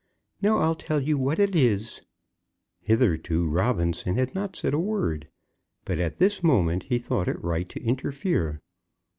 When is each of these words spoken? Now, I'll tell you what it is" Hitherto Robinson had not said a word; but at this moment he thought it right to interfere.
Now, 0.41 0.57
I'll 0.57 0.73
tell 0.73 0.99
you 0.99 1.15
what 1.19 1.37
it 1.37 1.55
is" 1.55 2.01
Hitherto 2.89 3.47
Robinson 3.47 4.15
had 4.15 4.33
not 4.33 4.55
said 4.55 4.73
a 4.73 4.79
word; 4.79 5.27
but 5.85 5.99
at 5.99 6.17
this 6.17 6.41
moment 6.41 6.81
he 6.89 6.97
thought 6.97 7.27
it 7.27 7.43
right 7.43 7.69
to 7.69 7.79
interfere. 7.83 8.61